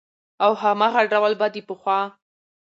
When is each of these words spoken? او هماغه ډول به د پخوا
او 0.45 0.51
هماغه 0.63 1.01
ډول 1.11 1.33
به 1.39 1.47
د 1.53 1.57
پخوا 1.67 1.99